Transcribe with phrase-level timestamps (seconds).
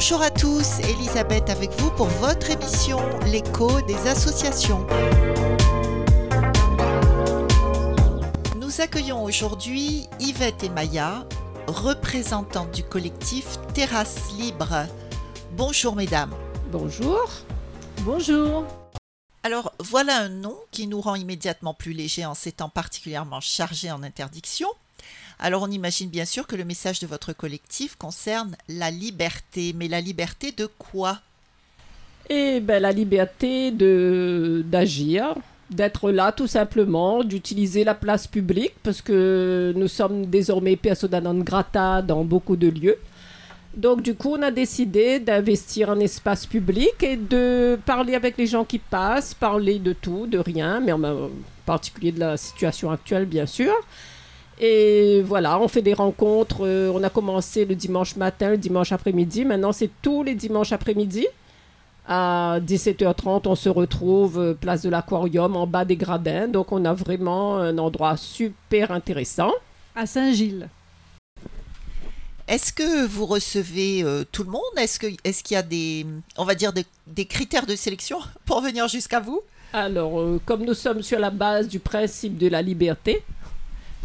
[0.00, 4.86] Bonjour à tous, Elisabeth avec vous pour votre émission L'écho des associations.
[8.54, 11.26] Nous accueillons aujourd'hui Yvette et Maya,
[11.66, 14.86] représentantes du collectif Terrasse Libre.
[15.56, 16.32] Bonjour mesdames.
[16.70, 17.28] Bonjour.
[18.02, 18.66] Bonjour.
[19.42, 23.90] Alors voilà un nom qui nous rend immédiatement plus léger en ces temps particulièrement chargés
[23.90, 24.68] en interdiction.
[25.40, 29.86] Alors on imagine bien sûr que le message de votre collectif concerne la liberté, mais
[29.86, 31.20] la liberté de quoi?
[32.28, 35.36] Eh bien la liberté de d'agir,
[35.70, 41.38] d'être là tout simplement, d'utiliser la place publique parce que nous sommes désormais persona non
[41.38, 42.98] grata dans beaucoup de lieux.
[43.76, 48.46] Donc du coup, on a décidé d'investir en espace public et de parler avec les
[48.46, 51.30] gens qui passent, parler de tout, de rien, mais en
[51.64, 53.72] particulier de la situation actuelle bien sûr.
[54.60, 56.66] Et voilà, on fait des rencontres.
[56.66, 59.44] Euh, on a commencé le dimanche matin, le dimanche après-midi.
[59.44, 61.26] Maintenant, c'est tous les dimanches après-midi.
[62.08, 66.48] À 17h30, on se retrouve euh, place de l'Aquarium, en bas des gradins.
[66.48, 69.52] Donc, on a vraiment un endroit super intéressant.
[69.94, 70.68] À Saint-Gilles.
[72.48, 74.62] Est-ce que vous recevez euh, tout le monde?
[74.76, 76.06] Est-ce qu'il est y a des,
[76.36, 79.42] on va dire, des, critères de sélection pour venir jusqu'à vous?
[79.72, 83.22] Alors, comme nous sommes sur la base du principe de la liberté,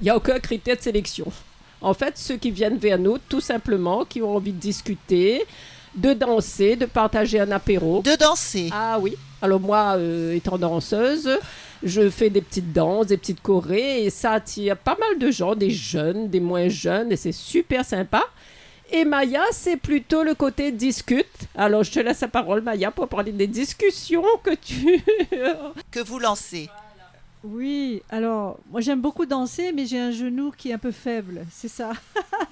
[0.04, 1.32] il n'y a aucun critère de sélection.
[1.80, 5.46] En fait, ceux qui viennent vers nous, tout simplement, qui ont envie de discuter,
[5.96, 8.02] de danser, de partager un apéro.
[8.02, 9.16] De danser Ah oui.
[9.42, 11.30] Alors moi, euh, étant danseuse,
[11.84, 15.56] je fais des petites danses, des petites chorées, et ça attire pas mal de gens,
[15.56, 18.26] des jeunes, des moins jeunes, et c'est super sympa.
[18.92, 21.48] Et Maya, c'est plutôt le côté discute.
[21.56, 25.02] Alors je te laisse la parole, Maya, pour parler des discussions que tu...
[25.92, 26.70] que vous lancez.
[27.44, 31.46] Oui, alors moi j'aime beaucoup danser, mais j'ai un genou qui est un peu faible,
[31.52, 31.92] c'est ça.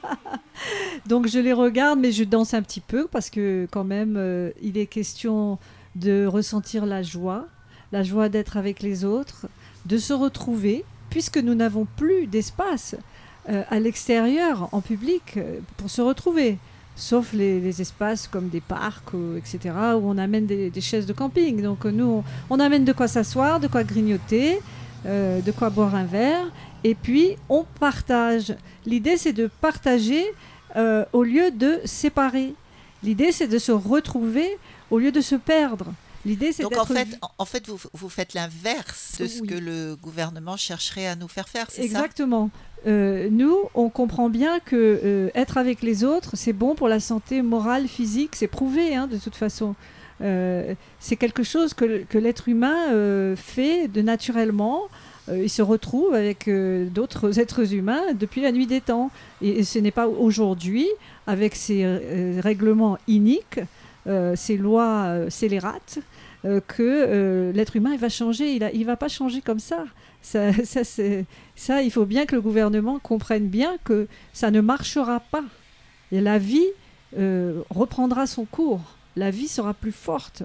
[1.07, 4.51] Donc je les regarde, mais je danse un petit peu parce que quand même euh,
[4.61, 5.59] il est question
[5.95, 7.47] de ressentir la joie,
[7.93, 9.47] la joie d'être avec les autres,
[9.85, 12.95] de se retrouver, puisque nous n'avons plus d'espace
[13.47, 16.57] euh, à l'extérieur, en public, euh, pour se retrouver
[16.97, 21.61] sauf les, espaces comme des parcs, etc., où on amène des, chaises de camping.
[21.61, 24.59] Donc nous, on amène de quoi s'asseoir, de quoi grignoter,
[25.05, 26.51] euh, de quoi boire un verre,
[26.83, 28.55] et puis on partage.
[28.85, 30.25] L'idée, c'est de partager
[30.75, 32.53] euh, au lieu de séparer.
[33.03, 34.57] L'idée, c'est de se retrouver
[34.89, 35.93] au lieu de se perdre.
[36.23, 37.07] L'idée, c'est Donc en fait,
[37.39, 41.49] en fait vous, vous faites l'inverse de ce que le gouvernement chercherait à nous faire
[41.49, 41.87] faire, c'est ça?
[41.87, 42.51] Exactement.
[42.85, 47.41] Euh, nous, on comprend bien que être avec les autres, c'est bon pour la santé
[47.41, 49.75] morale, physique, c'est prouvé hein, de toute façon.
[50.21, 54.83] Euh, c'est quelque chose que, l'être humain euh, fait de naturellement.
[55.29, 56.49] Euh, il se retrouve avec
[56.91, 59.11] d'autres êtres humains depuis la nuit des temps.
[59.41, 60.87] Et, ce n'est pas aujourd'hui,
[61.27, 63.59] avec ces règlements iniques,
[64.35, 65.99] ces lois scélérates,
[66.43, 68.55] que l'être humain va changer.
[68.55, 69.85] Il ne va pas changer comme ça.
[70.21, 70.81] Ça, ça,
[71.55, 75.43] ça, il faut bien que le gouvernement comprenne bien que ça ne marchera pas.
[76.11, 76.67] Et la vie
[77.69, 78.81] reprendra son cours
[79.15, 80.43] la vie sera plus forte.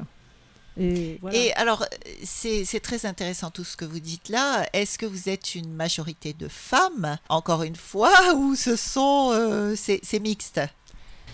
[0.79, 1.19] Et,
[1.57, 1.87] alors,
[2.23, 4.67] c'est très intéressant tout ce que vous dites là.
[4.73, 9.75] Est-ce que vous êtes une majorité de femmes, encore une fois, ou ce sont euh,
[9.75, 10.61] c'est mixte?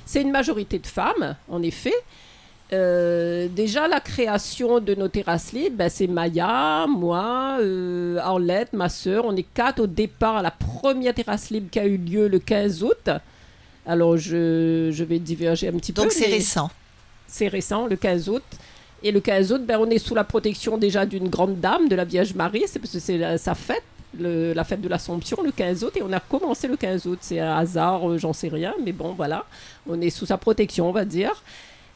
[0.06, 1.94] C'est une majorité de femmes, en effet.
[2.72, 8.88] Euh, déjà, la création de nos terrasses libres, ben, c'est Maya, moi, euh, Arlette, ma
[8.88, 9.25] sœur.
[9.26, 12.38] On est quatre au départ à la première terrasse libre qui a eu lieu le
[12.38, 13.10] 15 août.
[13.84, 16.03] Alors, je, je vais diverger un petit peu.
[16.03, 16.70] Donc, c'est récent
[17.32, 18.43] c'est récent, le 15 août.
[19.03, 21.97] Et le 15 août, ben, on est sous la protection déjà d'une grande dame, de
[21.97, 23.82] la Vierge Marie, c'est parce que c'est sa fête,
[24.16, 27.19] la fête de l'Assomption, le 15 août, et on a commencé le 15 août.
[27.22, 29.47] C'est un hasard, euh, j'en sais rien, mais bon, voilà,
[29.88, 31.43] on est sous sa protection, on va dire.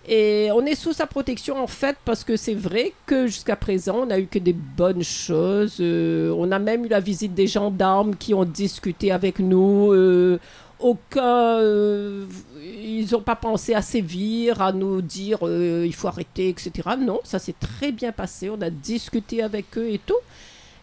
[0.09, 4.03] Et on est sous sa protection en fait parce que c'est vrai que jusqu'à présent
[4.03, 5.79] on n'a eu que des bonnes choses.
[5.81, 9.93] Euh, on a même eu la visite des gendarmes qui ont discuté avec nous.
[9.93, 10.39] Euh,
[10.79, 11.59] aucun.
[11.59, 12.27] Euh,
[12.63, 16.71] ils n'ont pas pensé à sévir, à nous dire euh, il faut arrêter, etc.
[16.99, 18.51] Non, ça s'est très bien passé.
[18.51, 20.15] On a discuté avec eux et tout.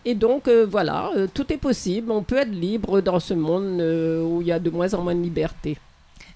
[0.05, 2.11] Et donc, euh, voilà, tout est possible.
[2.11, 5.15] On peut être libre dans ce monde où il y a de moins en moins
[5.15, 5.77] de liberté.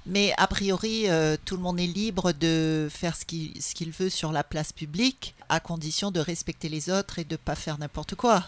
[0.05, 1.07] Mais a priori,
[1.43, 5.59] tout le monde est libre de faire ce qu'il veut sur la place publique, à
[5.59, 8.45] condition de respecter les autres et de ne pas faire n'importe quoi.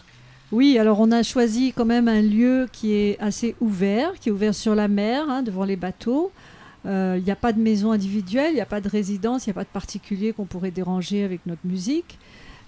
[0.52, 4.32] Oui, alors on a choisi quand même un lieu qui est assez ouvert, qui est
[4.32, 6.32] ouvert sur la mer, hein, devant les bateaux.
[6.86, 9.50] Euh, il n'y a pas de maison individuelle, il n'y a pas de résidence, il
[9.50, 12.18] n'y a pas de particulier qu'on pourrait déranger avec notre musique.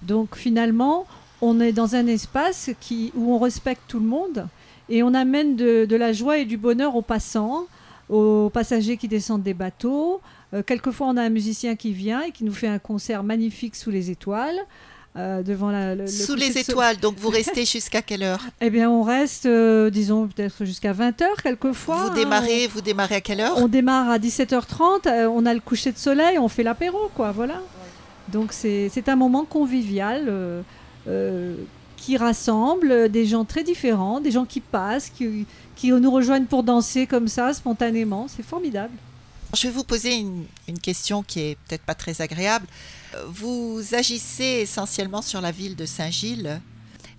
[0.02, 1.06] Donc finalement,
[1.40, 2.70] on est dans un espace
[3.16, 4.46] où on respecte tout le monde
[4.88, 7.66] et on amène de, la joie et du bonheur aux passants,
[8.08, 10.20] aux passagers qui descendent des bateaux,
[10.54, 13.74] Euh, quelquefois, on a un musicien qui vient et qui nous fait un concert magnifique
[13.74, 14.60] sous les étoiles.
[15.16, 18.40] Euh, devant la, le- le Sous les so- étoiles, donc vous restez jusqu'à quelle heure?
[18.60, 21.96] Eh bien, on reste, euh, disons, peut-être jusqu'à 20h quelquefois.
[21.96, 22.14] Vous hein.
[22.14, 23.54] démarrez, vous démarrez à quelle heure?
[23.58, 27.30] On démarre à 17h30, euh, on a le coucher de soleil, on fait l'apéro, quoi,
[27.32, 27.60] voilà.
[28.28, 30.32] Donc c'est un moment convivial
[31.96, 36.62] qui rassemble des gens très différents, des gens qui passent, qui, qui nous rejoignent pour
[36.62, 38.26] danser comme ça, spontanément.
[38.34, 38.92] C'est formidable.
[39.54, 40.46] Je vais vous poser une,
[40.82, 42.66] question qui est peut-être pas très agréable.
[43.26, 46.60] Vous agissez essentiellement sur la ville de Saint-Gilles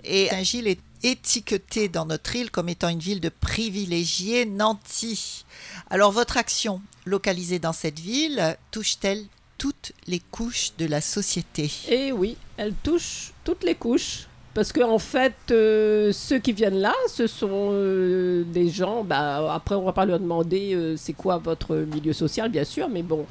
[0.04, 5.46] et Saint-Gilles est étiquetée dans notre île comme étant une ville de privilégiés nantis.
[5.90, 9.26] Alors votre action localisée dans cette ville touche-t-elle
[9.58, 11.72] toutes les couches de la société?
[11.88, 14.28] Et oui, elle touche toutes les couches.
[14.54, 19.04] Parce que en fait, euh, ceux qui viennent là, ce sont euh, des gens.
[19.04, 22.88] Bah, après, on va pas leur demander euh, c'est quoi votre milieu social, bien sûr,
[22.88, 23.26] mais bon,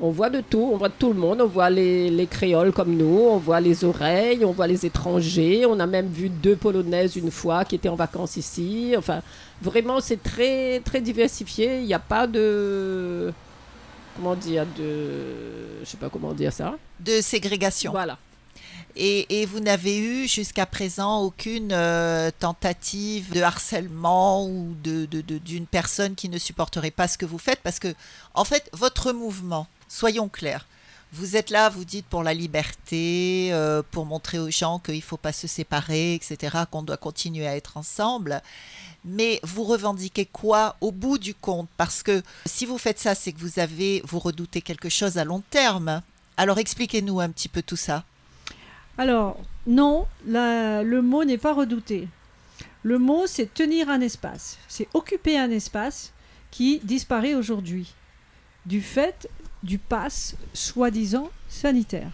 [0.00, 1.40] on voit de tout, on voit de tout le monde.
[1.40, 5.66] On voit les, les créoles comme nous, on voit les oreilles, on voit les étrangers.
[5.66, 8.94] On a même vu deux polonaises une fois qui étaient en vacances ici.
[8.96, 9.22] Enfin,
[9.60, 11.80] vraiment, c'est très très diversifié.
[11.80, 13.32] Il n'y a pas de
[14.16, 16.76] comment dire de, je sais pas comment dire ça.
[17.00, 18.18] de ségrégation Voilà.
[18.96, 25.66] Et, vous n'avez eu jusqu'à présent aucune euh, tentative de harcèlement ou de, de- d'une
[25.66, 27.60] personne qui ne supporterait pas ce que vous faites?
[27.62, 27.94] Parce que,
[28.34, 30.66] en fait, votre mouvement, soyons clairs,
[31.12, 35.00] vous êtes là, vous dites pour la liberté, euh, pour montrer aux gens qu'il ne
[35.00, 38.42] faut pas se séparer, etc., qu'on doit continuer à être ensemble.
[39.04, 41.68] Mais vous revendiquez quoi au bout du compte?
[41.76, 45.24] Parce que si vous faites ça, c'est que vous avez, vous redoutez quelque chose à
[45.24, 46.02] long terme.
[46.36, 48.04] Alors expliquez-nous un petit peu tout ça.
[49.00, 52.06] Alors, non, la- le mot n'est pas redouté.
[52.82, 54.58] Le mot, c'est tenir un espace.
[54.68, 56.12] C'est occuper un espace
[56.50, 57.94] qui disparaît aujourd'hui
[58.66, 59.26] du fait
[59.62, 62.10] du pass soi-disant sanitaire.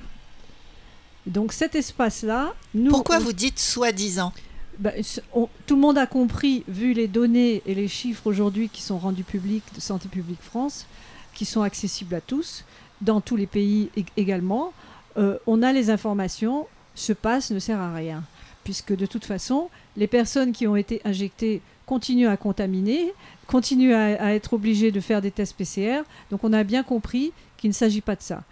[1.27, 2.91] Donc cet espace-là, nous...
[2.93, 4.33] Pourquoi on- vous dites soi-disant?
[4.79, 4.93] Ben,
[5.35, 8.99] on- tout le monde a compris, vu les données et les chiffres aujourd'hui qui sont
[8.99, 10.87] rendus publics de Santé publique France,
[11.35, 12.65] qui sont accessibles à tous,
[13.01, 14.73] dans tous les pays ég- également,
[15.17, 18.25] euh, on a les informations, ce pass ne sert à rien.
[18.65, 23.13] Puisque de toute façon, les personnes qui ont été injectées continuent à contaminer,
[23.47, 26.03] continuent à, à être obligées de faire des tests PCR.
[26.33, 28.43] Donc on a bien compris qu'il ne s'agit pas de ça.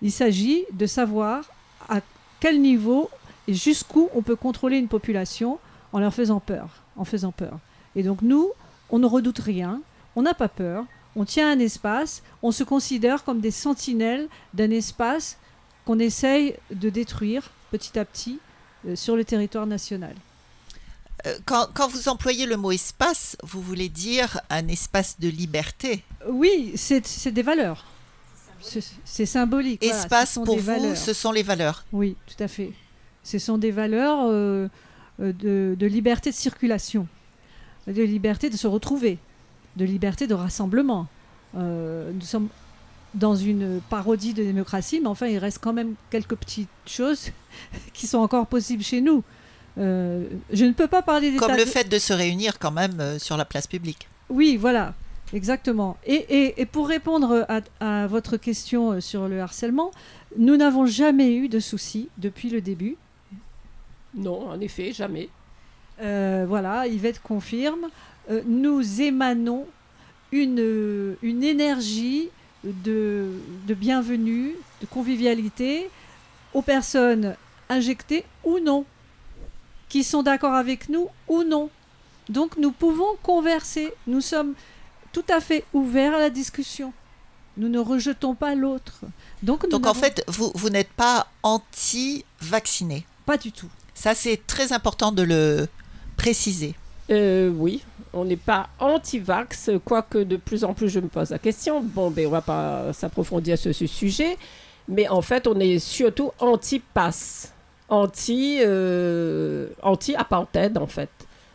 [0.00, 1.50] Il s'agit de savoir
[1.88, 2.00] à
[2.38, 3.10] quel niveau
[3.48, 5.58] et jusqu'où on peut contrôler une population
[5.92, 7.58] en leur faisant peur, en faisant peur.
[7.96, 8.50] Et donc nous,
[8.90, 9.80] on ne redoute rien,
[10.16, 10.84] on n'a pas peur,
[11.16, 15.38] on tient un espace, on se considère comme des sentinelles d'un espace
[15.84, 18.38] qu'on essaye de détruire petit à petit
[18.86, 20.14] euh, sur le territoire national.
[21.26, 26.04] Euh, quand, quand vous employez le mot espace, vous voulez dire un espace de liberté.
[26.28, 27.84] Oui, c'est des valeurs.
[29.04, 29.82] C'est symbolique.
[29.84, 30.96] espace pour vous, valeurs.
[30.96, 31.84] ce sont les valeurs.
[31.92, 32.72] Oui, tout à fait.
[33.22, 34.68] Ce sont des valeurs euh,
[35.20, 37.06] euh, de, de liberté de circulation,
[37.86, 39.18] de liberté de se retrouver,
[39.76, 41.08] de liberté de rassemblement.
[41.56, 42.48] Euh, nous sommes
[43.14, 47.30] dans une parodie de démocratie, mais enfin, il reste quand même quelques petites choses
[47.92, 49.22] qui sont encore possibles chez nous.
[49.78, 52.98] Euh, je ne peux pas parler des Comme le fait de se réunir quand même
[53.00, 54.08] euh, sur la place publique.
[54.28, 54.94] Oui, voilà,
[55.32, 55.96] exactement.
[56.06, 59.90] Et, et- et pour répondre à, à votre question euh, sur le harcèlement,
[60.38, 62.96] nous n'avons jamais eu de soucis depuis le début.
[64.14, 65.28] Non, en effet, jamais.
[66.00, 67.88] Euh, voilà, Yvette confirme.
[68.30, 69.66] Euh, nous émanons
[70.32, 72.28] une, une énergie
[72.64, 73.28] de,
[73.66, 75.90] de bienvenue, de convivialité
[76.52, 77.36] aux personnes
[77.68, 78.84] injectées ou non,
[79.88, 81.70] qui sont d'accord avec nous ou non.
[82.28, 83.92] Donc nous pouvons converser.
[84.06, 84.54] Nous sommes
[85.12, 86.92] tout à fait ouverts à la discussion.
[87.56, 89.00] Nous ne rejetons pas l'autre.
[89.42, 93.06] Donc, nous Donc en fait, vous, vous n'êtes pas anti-vacciné.
[93.26, 93.68] pas du tout.
[93.94, 95.68] Ça, c'est très important de le
[96.16, 96.74] préciser.
[97.10, 101.38] Euh, oui, on n'est pas anti-vax, quoique de plus en plus je me pose la
[101.38, 101.82] question.
[101.82, 104.36] Bon, ben, on va pas s'approfondir sur ce sujet,
[104.88, 107.52] mais en fait, on est surtout anti-pass,
[107.88, 111.10] anti, euh, anti-apartheid, en fait.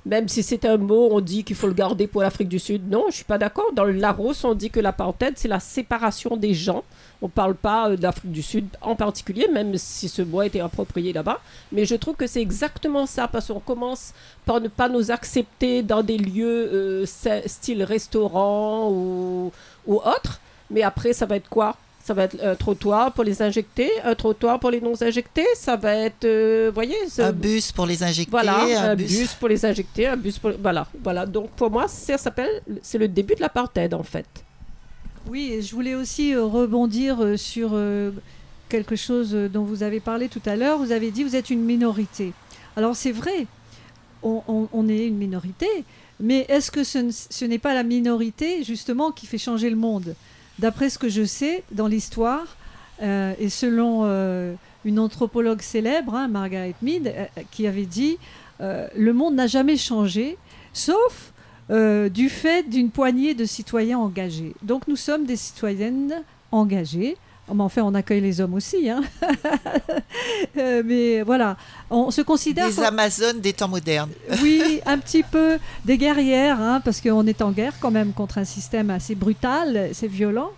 [0.06, 2.90] Même si c'est un mot, on dit qu'il faut le garder pour l'Afrique du Sud.
[2.90, 3.72] Non, je suis pas d'accord.
[3.74, 6.84] Dans le Larousse, on dit que l'apartheid, c'est la séparation des gens.
[7.22, 10.62] On parle pas euh, d'Afrique du Sud en particulier, même si ce mot a été
[10.62, 11.40] approprié là-bas.
[11.74, 14.14] Mais je trouve que c'est exactement ça, parce qu'on commence
[14.46, 17.06] par ne pas nous accepter dans des lieux euh,
[17.46, 19.52] style restaurant ou,
[19.86, 20.40] ou autre.
[20.72, 21.76] Mais après, ça va être quoi?
[22.02, 25.46] Ça va être un trottoir pour les injectés, un trottoir pour les non-injectés.
[25.56, 29.20] Ça va être, euh, voyez, ce- Un bus pour les injecter, voilà, un, un bus.
[29.20, 29.34] bus.
[29.34, 30.52] pour les injecter, un bus pour...
[30.60, 31.26] Voilà, voilà.
[31.26, 32.62] Donc pour moi, ça s'appelle...
[32.82, 34.26] C'est le début de l'apartheid, en fait.
[35.30, 38.10] Oui, je voulais aussi euh, rebondir euh, sur euh,
[38.68, 40.80] quelque chose dont vous avez parlé tout à l'heure.
[40.80, 42.34] Vous avez dit vous êtes une minorité.
[42.76, 43.46] Alors c'est vrai,
[44.24, 45.68] on, est une minorité,
[46.20, 50.16] mais est-ce que ce, n'est pas la minorité justement qui fait changer le monde?
[50.58, 52.58] D'après ce que je sais dans l'histoire,
[53.02, 54.04] et selon
[54.86, 57.14] une anthropologue célèbre, hein, Margaret Mead,
[57.52, 58.18] qui avait dit
[58.60, 60.38] le monde n'a jamais changé,
[60.74, 61.34] sauf
[61.72, 64.54] euh, du fait d'une poignée de citoyens engagés.
[64.64, 66.14] Donc nous sommes des citoyennes
[66.52, 67.16] engagées.
[67.52, 68.90] Oh, enfin, on accueille les hommes aussi.
[68.90, 69.02] hein.
[70.58, 71.58] Euh, mais voilà,
[71.90, 72.68] on se considère...
[72.68, 74.12] Des Amazones des temps modernes.
[74.42, 78.38] Oui, un petit peu des guerrières, hein, parce qu'on est en guerre quand même contre
[78.40, 80.52] un système assez brutal, c'est violent.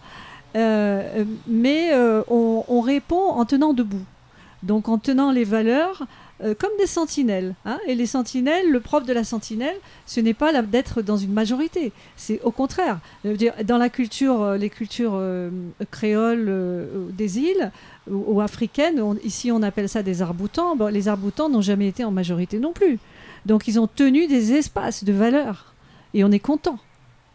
[0.56, 1.92] Euh, mais
[2.30, 4.04] on, on répond en tenant debout.
[4.64, 6.06] Donc en tenant les valeurs
[6.44, 7.54] euh, comme des sentinelles.
[7.66, 7.80] hein.
[7.88, 9.76] Et les sentinelles, le propre de la sentinelle,
[10.06, 11.92] ce n'est pas d'être dans une majorité.
[12.16, 13.00] C'est au contraire.
[13.64, 15.50] Dans la culture, euh, les cultures euh,
[15.92, 16.52] créoles
[17.12, 17.72] des îles
[18.10, 20.76] ou, africaines, ici on appelle ça des arboutans.
[20.76, 22.98] Bon, les arboutans n'ont jamais été en majorité non plus.
[23.46, 25.74] Donc ils ont tenu des espaces de valeur.
[26.14, 26.78] Et on est content.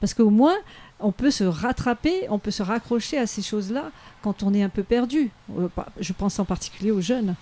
[0.00, 0.56] Parce qu'au moins,
[1.00, 3.90] on peut se rattraper, on peut se raccrocher à ces choses-là
[4.22, 5.30] quand on est un peu perdu.
[5.58, 5.68] Euh,
[6.00, 7.34] Je pense en particulier aux jeunes.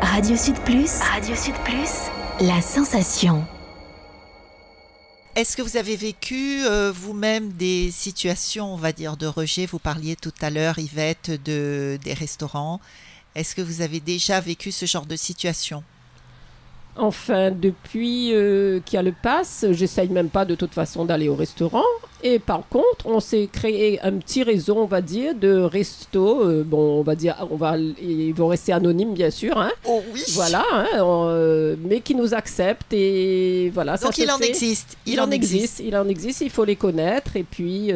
[0.00, 1.00] Radio Sud Plus.
[1.00, 2.10] Radio Sud Plus.
[2.40, 3.44] La sensation.
[5.36, 9.66] Est-ce que vous avez vécu euh, vous-même des situations, on va dire, de rejet?
[9.66, 12.80] Vous parliez tout à l'heure, Yvette, de, des restaurants.
[13.34, 15.82] Est-ce que vous avez déjà vécu ce genre de situation?
[16.96, 21.28] Enfin, depuis euh, qu'il y a le pass, j'essaye même pas de toute façon d'aller
[21.28, 21.82] au restaurant.
[22.22, 26.44] Et par contre, on s'est créé un petit réseau, on va dire, de restos.
[26.44, 29.58] euh, bon, on va dire, on va, ils vont rester anonymes, bien sûr.
[29.58, 33.96] Hein, Oh oui voilà, hein, on, euh, mais qui nous acceptent et voilà.
[33.96, 34.96] ça Donc il en existe.
[35.04, 35.80] Il, en existe.
[35.84, 36.42] il en existe.
[36.42, 37.92] Il faut les connaître et puis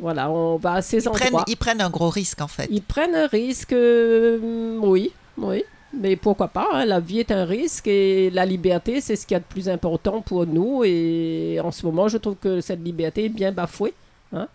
[0.00, 1.20] voilà, on va à ces Ils endroits.
[1.20, 2.68] prennent, ils prennent un gros risque en fait.
[2.70, 5.64] Ils prennent un risque, oui, oui.
[5.94, 9.34] Mais pourquoi pas hein, La vie est un risque et la liberté, c'est ce qu'il
[9.34, 10.82] y a de plus important pour nous.
[10.84, 13.94] Et en ce moment, je trouve que cette liberté est bien bafouée.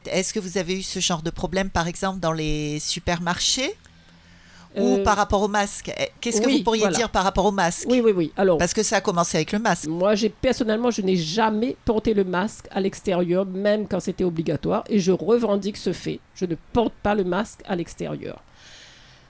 [0.09, 3.75] Est-ce que vous avez eu ce genre de problème, par exemple, dans les supermarchés?
[4.75, 5.91] Ou Euh, par rapport au masque?
[5.97, 6.97] Eh, Qu'est-ce que oui, vous pourriez voilà.
[6.97, 7.87] dire par rapport au masque?
[7.89, 8.31] Oui, oui, oui.
[8.37, 9.87] Alors, Parce que ça a commencé avec le masque.
[9.87, 14.83] moi, j'ai personnellement, je n'ai jamais porté le masque à l'extérieur, même quand c'était obligatoire,
[14.89, 16.19] et je revendique ce fait.
[16.35, 18.41] Je ne porte pas le masque à l'extérieur.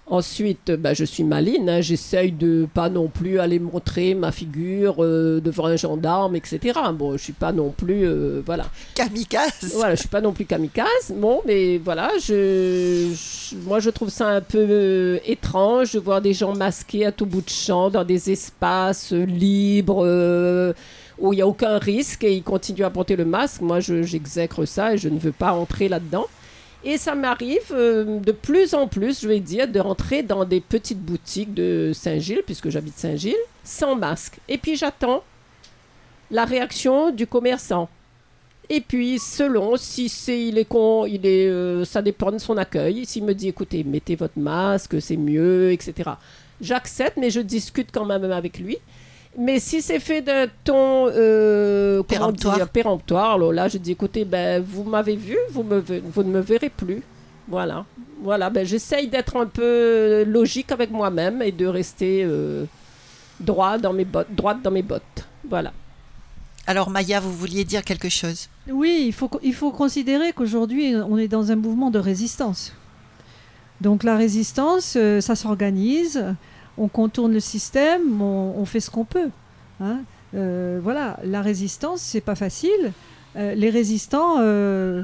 [0.10, 5.04] Ensuite, bah, je suis maline, hein, j'essaye de pas non plus aller montrer ma figure
[5.04, 6.80] euh, devant un gendarme, etc.
[6.94, 8.68] Bon, je suis pas non plus, euh, voilà.
[8.96, 13.90] Kamikaze Voilà, je suis pas non plus kamikaze, bon, mais voilà, je, je- moi je
[13.90, 17.50] trouve ça un peu euh, étrange de voir des gens masqués à tout bout de
[17.50, 20.06] champ dans des espaces libres
[21.20, 23.60] où il n'y a aucun risque et ils continuent à porter le masque.
[23.62, 26.28] Moi, je- j'exècre ça et je ne veux pas entrer là-dedans.
[26.84, 30.62] Et ça m'arrive euh, de plus en plus, je vais dire, de rentrer dans des
[30.62, 34.40] petites boutiques de Saint-Gilles, puisque j'habite Saint-Gilles, sans masque.
[34.48, 35.24] Et puis j'attends
[36.30, 37.90] la réaction du commerçant.
[38.70, 42.58] Et puis, selon si c'est il est con, il est, euh, ça dépend de son
[42.58, 43.06] accueil.
[43.06, 46.12] S'il me dit, écoutez, mettez votre masque, c'est mieux, etc.
[46.60, 48.78] J'accepte, mais je discute quand même avec lui.
[49.38, 52.56] Mais si c'est fait d'un ton euh, Péremptoire.
[52.56, 56.30] dire, péremptoire, alors là, je dis, écoutez, ben, vous m'avez vu, vous, me, vous ne
[56.30, 57.04] me verrez plus.
[57.48, 57.86] Voilà.
[58.24, 62.66] Voilà, ben, j'essaye d'être un peu logique avec moi-même et de rester euh,
[63.40, 65.28] droit dans mes bottes, droite dans mes bottes.
[65.48, 65.72] Voilà.
[66.66, 68.50] Alors Maya, vous vouliez dire quelque chose?
[68.70, 72.74] Oui, il faut, il faut considérer qu'aujourd'hui, on est dans un mouvement de résistance.
[73.82, 76.26] Donc la résistance, euh, ça s'organise,
[76.78, 79.30] on contourne le système, on, fait ce qu'on peut.
[79.82, 80.00] hein.
[80.36, 82.92] Euh, voilà, la résistance, c'est pas facile.
[83.36, 85.04] Euh, les résistants, euh,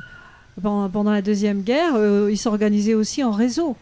[0.62, 1.94] pendant, pendant la Deuxième Guerre,
[2.30, 3.76] ils s'organisaient aussi en réseau.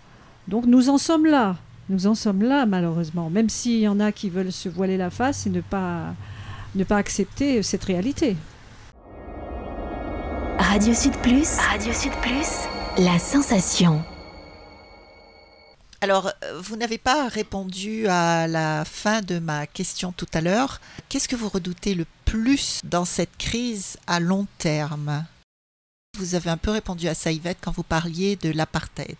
[0.47, 1.57] Donc nous en sommes là.
[1.89, 3.29] Nous en sommes là, malheureusement.
[3.29, 6.13] Même s'il y en a qui veulent se voiler la face et ne pas,
[6.75, 8.37] ne pas accepter cette réalité.
[10.57, 11.57] Radio Sud Plus.
[11.57, 12.67] Radio Sud Plus.
[12.97, 14.01] La sensation.
[16.03, 20.81] Alors, euh, vous n'avez pas répondu à la fin de ma question tout à l'heure.
[21.09, 25.23] Qu'est-ce que vous redoutez le plus dans cette crise à long terme?
[26.17, 29.15] Vous avez un peu répondu à ça, Yvette, quand vous parliez de l'apartheid.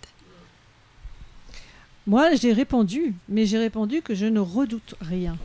[2.07, 5.37] Moi, j'ai répondu, mais j'ai répondu que je ne redoute rien.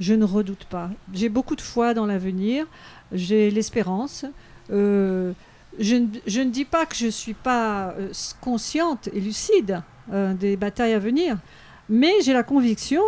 [0.00, 0.90] Je ne redoute pas.
[1.12, 2.66] J'ai beaucoup de foi dans l'avenir,
[3.12, 4.24] j'ai l'espérance.
[4.72, 5.32] Euh,
[5.78, 9.80] je, ne, je ne dis pas que je ne suis pas euh, consciente et lucide
[10.12, 11.36] des batailles à venir,
[11.88, 13.02] mais j'ai la conviction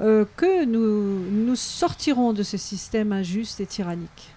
[0.00, 4.30] euh, que nous, nous sortirons de ce système injuste et tyrannique.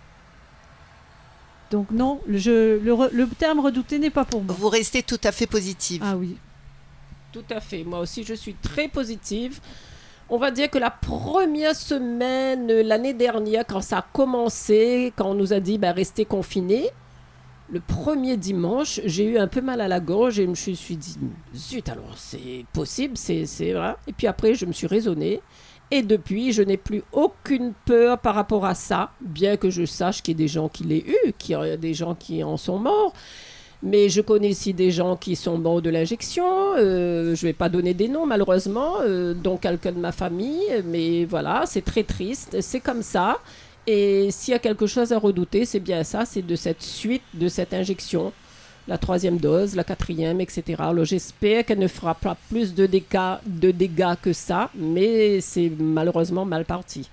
[1.70, 4.56] Donc non, le, je- le, re- le terme redouté n'est pas pour moi.
[4.58, 6.02] Vous restez tout à fait positive.
[6.06, 6.38] Ah oui.
[7.32, 7.84] Tout à fait.
[7.86, 9.60] Moi aussi, je suis très positive.
[10.30, 15.28] On va dire que la première semaine, euh, l'année dernière, quand ça a commencé, quand
[15.32, 16.90] on nous a dit bah, restez confinés,
[17.72, 20.98] le premier dimanche, j'ai eu un peu mal à la gorge et je me suis
[20.98, 21.18] dit
[21.56, 23.96] zut, alors c'est possible, c'est vrai.
[24.08, 25.42] Et puis après, je me suis raisonnée.
[25.90, 30.22] Et depuis, je n'ai plus aucune peur par rapport à ça, bien que je sache
[30.22, 32.58] qu'il y a des gens qui l'aient eu, qu'il y a des gens qui en
[32.58, 33.14] sont morts.
[33.84, 36.76] Mais je connais aussi des gens qui sont morts de l'injection.
[36.78, 40.62] euh, je ne vais pas donner des noms, malheureusement, euh, dont quelqu'un de ma famille.
[40.86, 42.58] Mais voilà, c'est très triste.
[42.62, 43.40] C'est comme ça.
[43.88, 47.24] Et s'il y a quelque chose à redouter, c'est bien ça c'est de cette suite,
[47.34, 48.32] de cette injection.
[48.88, 50.64] La troisième dose, la quatrième, etc.
[50.80, 54.72] Alors j'espère qu'elle ne fera pas plus de dégâts, de dégâts que ça.
[54.76, 57.08] Mais c'est malheureusement mal parti.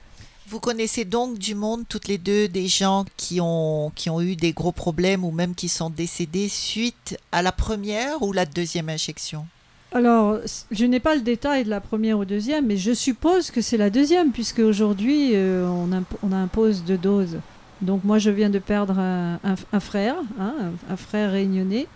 [0.49, 4.35] Vous connaissez donc du monde, toutes les deux, des gens qui ont, qui ont eu
[4.35, 8.89] des gros problèmes ou même qui sont décédés suite à la première ou la deuxième
[8.89, 9.47] injection?
[9.93, 10.39] Alors,
[10.71, 13.79] je n'ai pas le détail de la première ou deuxième, mais je suppose que c'est
[13.79, 17.39] la deuxième, puisque aujourd'hui, euh, on, imp- on impose deux doses.
[17.81, 20.53] Donc moi, je viens de perdre un, frère, hein,
[20.91, 21.87] un, frère réunionnais.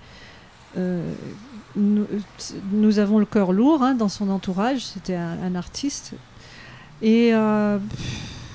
[0.78, 1.02] Euh,
[1.76, 6.12] nous, avons le cœur lourd hein, dans son entourage, c'était un, artiste.
[7.02, 7.78] Et euh,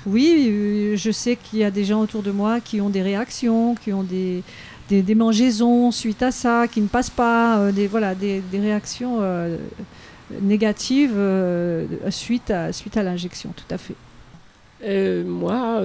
[0.06, 3.74] oui, je sais qu'il y a des gens autour de moi qui ont des réactions,
[3.74, 4.42] qui ont des,
[4.88, 9.56] des démangeaisons suite à ça, qui ne passent pas, euh, des, voilà, des, réactions euh,
[10.40, 13.94] négatives euh, suite à, suite à l'injection, tout à fait.
[15.24, 15.82] Moi,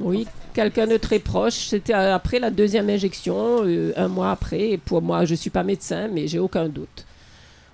[0.00, 1.68] oui, quelqu'un de très proche.
[1.68, 3.62] C'était après la deuxième injection,
[3.96, 4.70] un mois après.
[4.70, 7.04] Et pour moi, je ne suis pas médecin, mais j'ai aucun doute.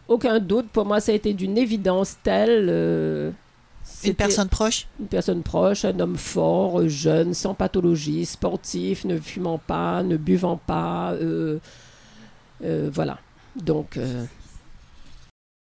[0.09, 0.67] Aucun doute.
[0.73, 3.33] Pour moi, ça a été d'une évidence telle.
[4.05, 4.87] Une personne proche?
[4.99, 10.17] Une personne proche, un homme fort, euh, jeune, sans pathologie, sportif, ne fumant pas, ne
[10.17, 11.13] buvant pas.
[11.13, 11.59] euh,
[12.65, 13.19] euh, voilà.
[13.57, 14.25] Donc, euh,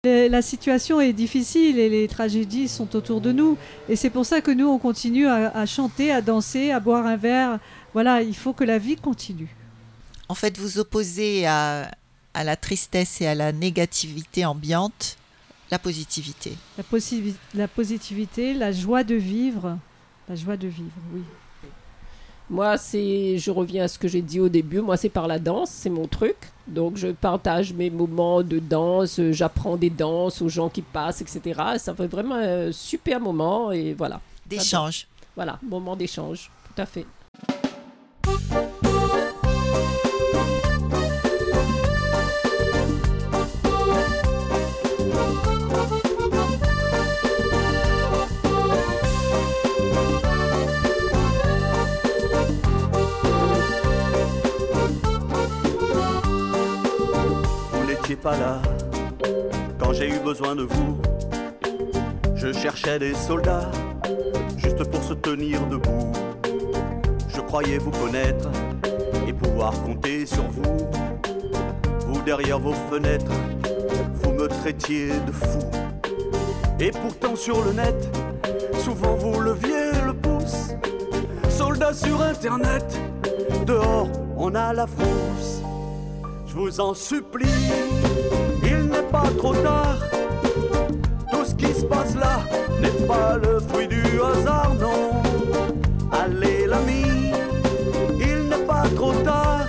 [0.06, 3.58] La situation est difficile et les tragédies sont autour de nous.
[3.89, 7.06] Et c'est pour ça que nous, on continue à, à chanter, à danser, à boire
[7.06, 7.60] un verre.
[7.93, 9.54] Voilà, il faut que la vie continue.
[10.30, 11.91] En fait, vous opposez à,
[12.34, 15.17] à la tristesse et à la négativité ambiante
[15.71, 16.58] la positivité.
[16.77, 19.77] La, positivité, la joie de vivre.
[20.27, 21.21] La joie de vivre, oui.
[22.49, 24.82] Moi, c'est, je reviens à ce que j'ai dit au début.
[24.82, 26.36] Moi, c'est par la danse, c'est mon truc.
[26.67, 31.21] Donc, je partage mes moments de danse, euh, j'apprends des danses aux gens qui passent,
[31.21, 31.62] etc.
[31.77, 35.08] Ça fait vraiment un super moment et voilà, D'échange.
[35.36, 37.05] voilà, moment d'échange, tout à fait.
[58.21, 58.62] Pas là
[59.79, 60.97] quand j'ai eu besoin de vous.
[62.36, 63.71] Je cherchais des soldats
[64.58, 66.12] juste pour se tenir debout.
[67.29, 68.49] Je croyais vous connaître
[69.27, 70.89] et pouvoir compter sur vous.
[72.08, 73.32] Vous derrière vos fenêtres,
[74.15, 75.60] vous me traitiez de fou.
[76.79, 78.17] Et pourtant sur le net,
[78.84, 80.75] souvent vous leviez le pouce.
[81.49, 82.86] Soldats sur internet,
[83.65, 85.49] dehors on a la frousse.
[86.50, 87.48] Je vous en supplie,
[88.64, 90.00] il n'est pas trop tard.
[91.32, 92.40] Tout ce qui se passe là
[92.82, 95.22] n'est pas le fruit du hasard, non.
[96.12, 97.32] Allez l'ami,
[98.20, 99.68] il n'est pas trop tard.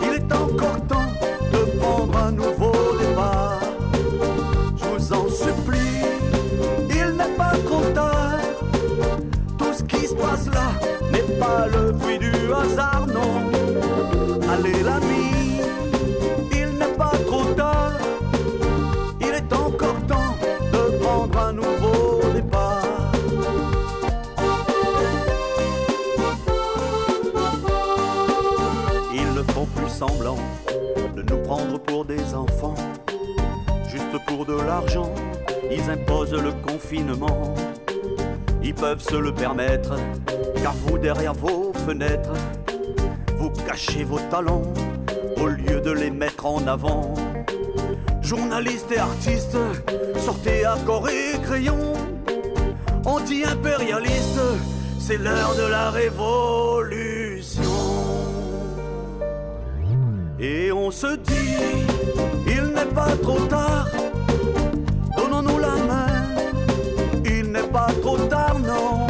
[0.00, 1.12] Il est encore temps
[1.52, 3.58] de prendre un nouveau départ.
[4.76, 6.04] Je vous en supplie,
[6.88, 8.38] il n'est pas trop tard.
[9.58, 10.70] Tout ce qui se passe là
[11.10, 12.97] n'est pas le fruit du hasard,
[30.00, 32.74] de nous prendre pour des enfants.
[33.88, 35.12] Juste pour de l'argent,
[35.72, 37.54] ils imposent le confinement.
[38.62, 39.96] Ils peuvent se le permettre,
[40.62, 42.32] car vous derrière vos fenêtres,
[43.38, 44.72] vous cachez vos talents
[45.40, 47.14] au lieu de les mettre en avant.
[48.22, 49.58] Journalistes et artistes,
[50.16, 51.94] sortez à corps et crayon.
[53.04, 54.40] Anti-impérialistes,
[55.00, 57.07] c'est l'heure de la révolution.
[60.40, 61.56] Et on se dit,
[62.46, 63.88] il n'est pas trop tard.
[65.16, 66.06] Donnons-nous la main,
[67.24, 69.08] il n'est pas trop tard, non.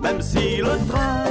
[0.00, 1.25] Même si le train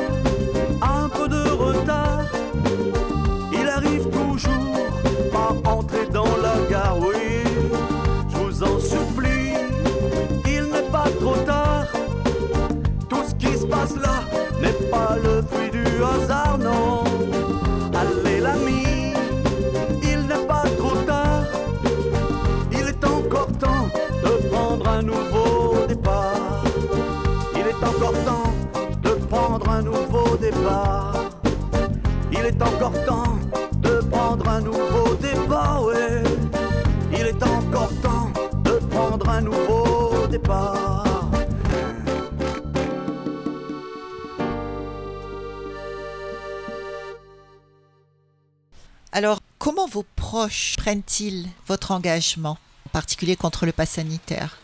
[49.12, 54.58] Alors, comment vos proches prennent-ils votre engagement, en particulier contre le pass sanitaire?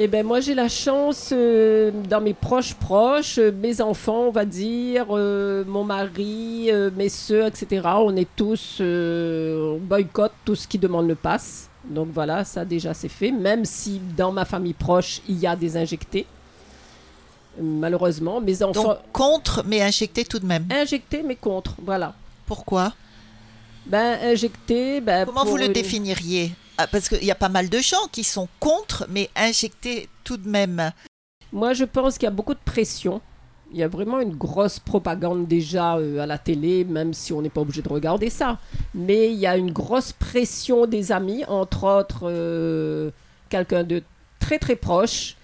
[0.00, 4.30] Eh ben moi j'ai la chance euh, dans mes proches proches, euh, mes enfants on
[4.30, 7.82] va dire, euh, mon mari, euh, mes soeurs, etc.
[7.96, 11.68] On est tous, euh, on boycotte tout ce qui demande le pass.
[11.88, 13.30] Donc voilà, ça déjà c'est fait.
[13.32, 16.26] Même si dans ma famille proche il y a des injectés,
[17.60, 20.66] malheureusement, mes enfants Donc, contre, mais injecté tout de même.
[20.70, 21.74] injectés mais contre.
[21.82, 22.14] Voilà.
[22.46, 22.92] Pourquoi?
[23.86, 25.00] Ben injectés.
[25.00, 26.52] Ben, Comment vous le une- définiriez?
[26.76, 30.36] Ah, Parce qu'il y a pas mal de gens qui sont contre, mais injectés tout
[30.36, 30.92] de même.
[31.52, 33.20] Moi, je pense qu'il y a beaucoup de pression.
[33.70, 37.42] Il y a vraiment une grosse propagande déjà euh, à la télé, même si on
[37.42, 38.58] n'est pas obligé de regarder ça.
[38.94, 43.10] Mais il y a une grosse pression des amis, entre autres euh,
[43.50, 44.02] quelqu'un de
[44.40, 45.36] très très proche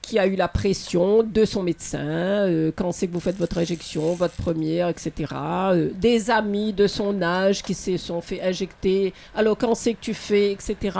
[0.00, 3.58] qui a eu la pression de son médecin, euh, quand c'est que vous faites votre
[3.58, 5.34] injection, votre première, etc.
[5.94, 10.14] Des amis de son âge qui se sont fait injecter, alors quand c'est que tu
[10.14, 10.96] fais, etc.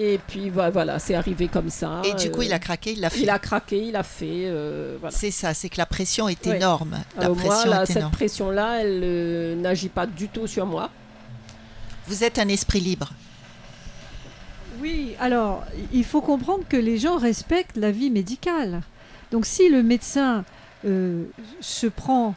[0.00, 2.02] Et puis vo- voilà, c'est arrivé comme ça.
[2.04, 3.20] Et du coup, euh, il a craqué, il l'a fait.
[3.22, 4.44] il a craqué, il a fait.
[4.46, 5.14] euh, voilà.
[5.16, 6.56] C'est ça, c'est que la pression est Ouais.
[6.56, 6.98] énorme.
[7.16, 8.12] La Alors moi, pression là, est cette énorme.
[8.12, 10.90] pression-là, elle euh, n'agit pas du tout sur moi.
[12.06, 13.10] Vous êtes un esprit libre.
[14.80, 18.82] Oui, alors il faut comprendre que les gens respectent la vie médicale.
[19.32, 20.44] Donc si le médecin
[20.86, 21.24] euh,
[21.60, 22.36] se prend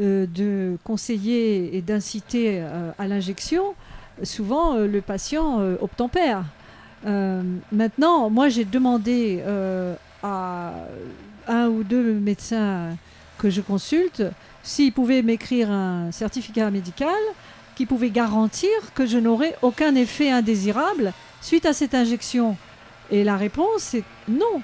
[0.00, 3.74] euh, de conseiller et d'inciter euh, à l'injection,
[4.24, 6.42] souvent euh, le patient euh, obtempère.
[7.04, 10.72] Euh, maintenant, moi j'ai demandé euh, à
[11.48, 12.96] un ou deux médecins
[13.38, 14.22] que je consulte
[14.62, 17.14] s'ils pouvaient m'écrire un certificat médical
[17.74, 22.56] qui pouvait garantir que je n'aurais aucun effet indésirable suite à cette injection
[23.10, 24.62] Et la réponse est non.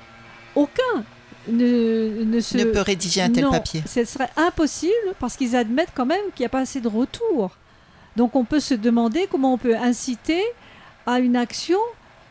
[0.55, 1.05] Aucun
[1.49, 2.57] ne, ne se...
[2.57, 3.83] Ne peut rédiger un tel non, papier.
[3.87, 7.51] Ce serait impossible parce qu'ils admettent quand même qu'il n'y a pas assez de retour.
[8.17, 10.43] Donc on peut se demander comment on peut inciter
[11.07, 11.79] à une action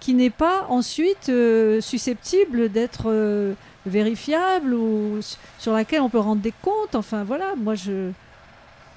[0.02, 3.54] qui n'est pas ensuite euh, susceptible d'être euh,
[3.86, 5.20] vérifiable ou
[5.60, 6.96] sur laquelle on peut rendre des comptes.
[6.96, 8.12] Enfin voilà, moi je...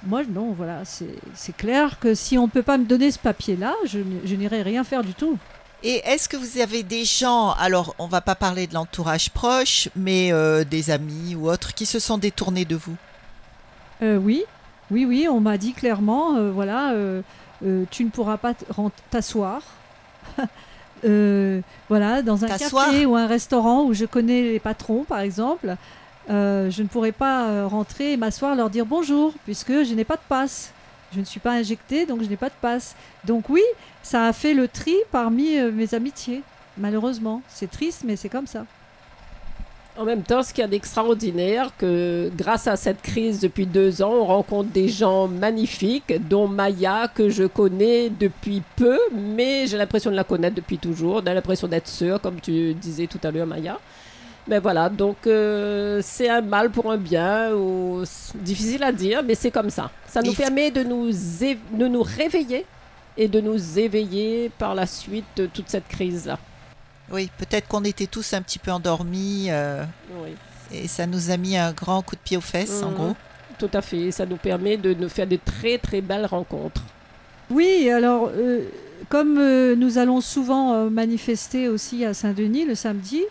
[0.07, 3.73] Moi non, voilà, c'est clair que si on ne peut pas me donner ce papier-là,
[3.85, 3.97] je,
[4.35, 5.37] n'irai rien faire du tout.
[5.81, 9.89] Et est-ce que vous avez des gens, alors on va pas parler de l'entourage proche,
[9.95, 12.95] mais euh, des amis ou autres, qui se sont détournés de vous?
[14.03, 14.43] Euh, oui,
[14.91, 16.93] oui, oui, on m'a dit clairement, euh, voilà,
[17.89, 18.53] tu ne pourras pas
[19.09, 19.61] t'asseoir.
[21.03, 25.75] Euh, voilà, dans un café ou un restaurant où je connais les patrons, par exemple,
[26.29, 30.05] euh, je ne pourrais pas euh, rentrer et m'asseoir, leur dire bonjour, puisque je n'ai
[30.05, 30.71] pas de passe.
[31.13, 32.95] Je ne suis pas injectée, donc je n'ai pas de passe.
[33.25, 33.61] Donc oui,
[34.03, 36.41] ça a fait le tri parmi mes amitiés,
[36.77, 37.41] malheureusement.
[37.47, 38.65] C'est triste, mais c'est comme ça.
[39.97, 44.01] En même temps, ce qu'il y a d'extraordinaire, que grâce à cette crise depuis deux
[44.01, 49.77] ans, on rencontre des gens magnifiques, dont Maya, que je connais depuis peu, mais j'ai
[49.77, 53.31] l'impression de la connaître depuis toujours, j'ai l'impression d'être sœur, comme tu disais tout à
[53.31, 53.79] l'heure, Maya.
[54.49, 58.03] Mais voilà, donc euh, c'est un mal pour un bien, ou...
[58.35, 59.91] difficile à dire, mais c'est comme ça.
[60.07, 62.65] Ça nous permet de nous, de nous réveiller
[63.17, 66.37] et de nous éveiller par la suite de toute cette crise-là.
[67.11, 69.83] Oui, peut-être qu'on était tous un petit peu endormis euh,
[70.23, 70.31] Oui.
[70.73, 72.95] et ça nous a mis un grand coup de pied aux fesses, en Mhm.
[72.95, 73.15] gros.
[73.59, 74.11] Tout à fait.
[74.11, 76.81] Ça nous permet de nous faire de très très belles rencontres.
[77.49, 78.61] Oui, alors, euh,
[79.07, 83.21] comme euh, nous allons souvent euh, manifester aussi à Saint-Denis le samedi,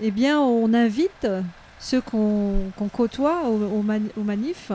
[0.00, 1.26] eh bien, on invite
[1.80, 3.84] ceux qu'on qu'on côtoie au, au
[4.16, 4.72] aux manifs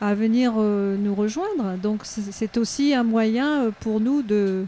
[0.00, 1.76] à venir euh, nous rejoindre.
[1.82, 4.66] Donc, c'est aussi un moyen pour nous de,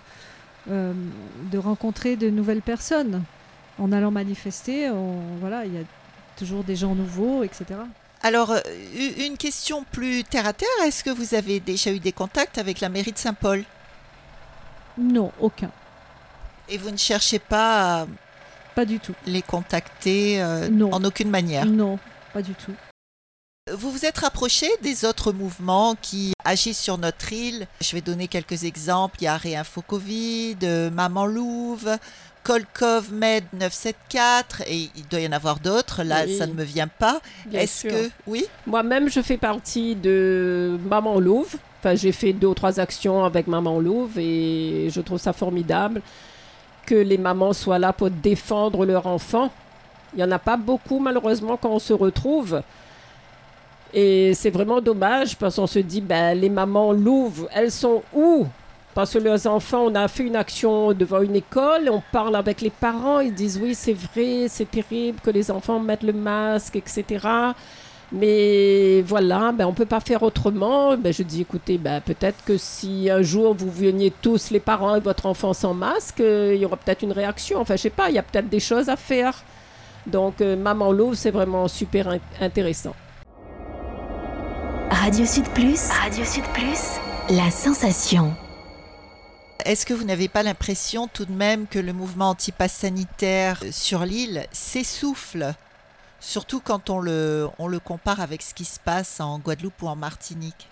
[0.71, 0.93] euh,
[1.53, 3.23] de rencontrer de nouvelles personnes.
[3.79, 5.83] En allant manifester, on- voilà, il y a
[6.37, 7.65] toujours des gens nouveaux, etc.
[8.23, 8.61] Alors, euh,
[9.19, 12.81] une question plus terre à terre, est-ce que vous avez déjà eu des contacts avec
[12.81, 13.65] la mairie de Saint-Paul?
[14.99, 15.71] Non, aucun.
[16.69, 18.07] et vous ne cherchez pas à
[18.75, 19.13] Pas du tout.
[19.27, 20.93] les contacter euh, Non.
[20.93, 21.67] en aucune manière?
[21.67, 21.99] Non,
[22.33, 22.73] pas du tout.
[23.73, 27.67] Vous vous êtes rapproché des autres mouvements qui agissent sur notre île?
[27.81, 29.17] Je vais donner quelques exemples.
[29.23, 30.59] Il y a Réinfo Covid,
[30.93, 31.97] Maman Louve,
[32.43, 36.03] Kolkov Med 974 et il doit y en avoir d'autres.
[36.03, 36.37] Là, Oui.
[36.37, 37.23] ça ne me vient pas.
[37.55, 38.45] Est-ce que oui?
[38.67, 41.57] Moi-même, je fais partie de Maman Louve.
[41.81, 46.03] Enfin, j'ai fait deux ou trois actions avec Maman Louve et je trouve ça formidable.
[46.85, 49.51] que les mamans soient là pour défendre leur enfant.
[50.13, 52.61] Il n'y en a pas beaucoup, malheureusement, quand on se retrouve.
[53.97, 58.47] Et c'est vraiment dommage parce qu'on se dit, ben, les mamans Louvres, elles sont où?
[58.93, 62.61] Parce que leurs enfants, on a fait une action devant une école, on parle avec
[62.61, 66.77] les parents, ils disent, oui, c'est vrai, c'est terrible que les enfants mettent le masque,
[66.77, 67.27] etc.
[68.13, 70.97] Mais voilà, ben, on ne peut pas faire autrement.
[70.97, 74.95] Ben, je dis, écoutez, ben, peut-être que si un jour vous veniez tous, les parents
[74.97, 77.61] et votre enfant sans masque, euh, il y aura peut-être une réaction.
[77.61, 79.35] Enfin, je sais pas, il y a peut-être des choses à faire.
[80.07, 82.95] Donc, euh, Maman Louvre, c'est vraiment super in- intéressant.
[84.91, 85.89] Radio Sud Plus.
[85.91, 86.99] Radio Sud Plus.
[87.31, 88.35] La sensation.
[89.65, 94.05] Est-ce que vous n'avez pas l'impression tout de même que le mouvement anti-pass sanitaire sur
[94.05, 95.55] l'île s'essouffle?
[96.21, 99.89] Surtout quand on le, on le compare avec ce qui se passe en Guadeloupe ou
[99.89, 100.69] en Martinique.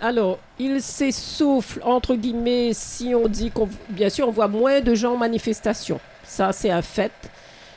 [0.00, 3.68] Alors, il s'essouffle, entre guillemets, si on dit qu'on...
[3.88, 6.00] Bien sûr, on voit moins de gens en manifestation.
[6.24, 7.12] Ça, c'est un fait.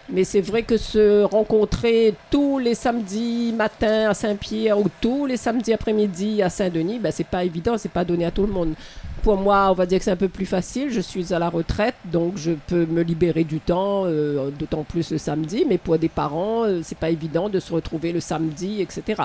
[0.10, 5.38] Mais c'est vrai que se rencontrer tous les samedis matin à Saint-Pierre ou tous les
[5.38, 8.76] samedis après-midi à Saint-Denis, ben, c'est pas évident, c'est pas donné à tout le monde.
[9.24, 10.92] Pour moi, on va dire que c'est un peu plus facile.
[10.92, 15.10] Je suis à la retraite, donc je peux me libérer du temps, euh, d'autant plus
[15.10, 15.66] le samedi.
[15.68, 19.24] Mais pour des parents, euh, c'est pas évident de se retrouver le samedi, etc.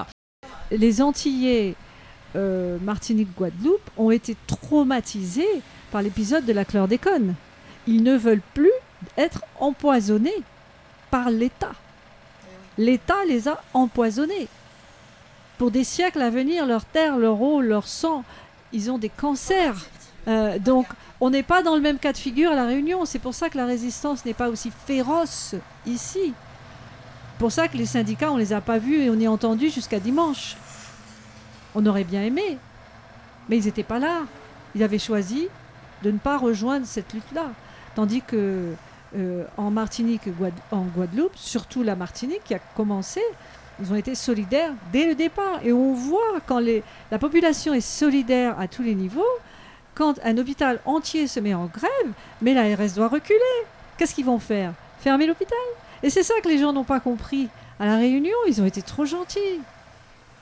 [0.70, 1.74] Les Antillais,
[2.36, 5.60] euh, Martinique, Guadeloupe, ont été traumatisés
[5.92, 7.34] par l'épisode de la chlordécone.
[7.86, 8.72] Ils ne veulent plus
[9.18, 10.42] être empoisonnés
[11.10, 11.72] par l'État.
[12.78, 14.48] L'État les a empoisonnés.
[15.58, 18.24] Pour des siècles à venir, leur terre, leur eau, leur sang,
[18.72, 19.76] ils ont des cancers.
[20.28, 20.86] Euh, donc,
[21.20, 23.04] on n'est pas dans le même cas de figure à La Réunion.
[23.04, 25.54] C'est pour ça que la résistance n'est pas aussi féroce
[25.86, 26.32] ici.
[27.38, 29.70] pour ça que les syndicats, on les a pas vus et on y a entendu
[29.70, 30.56] jusqu'à dimanche.
[31.74, 32.58] On aurait bien aimé.
[33.48, 34.22] Mais ils n'étaient pas là.
[34.74, 35.48] Ils avaient choisi
[36.02, 37.50] de ne pas rejoindre cette lutte-là.
[37.94, 38.72] Tandis que
[39.16, 40.22] euh, en Martinique,
[40.70, 43.20] en Guadeloupe, surtout la Martinique qui a commencé,
[43.80, 45.60] ils ont été solidaires dès le départ.
[45.64, 46.60] Et on voit quand
[47.10, 49.24] la population est solidaire à tous les niveaux,
[49.94, 53.38] quand un hôpital entier se met en grève, mais la RS doit reculer.
[53.96, 54.72] Qu'est-ce qu'ils vont faire?
[55.00, 55.58] Fermer l'hôpital?
[56.02, 57.48] Et c'est ça que les gens n'ont pas compris.
[57.78, 59.60] À la Réunion, ils ont été trop gentils.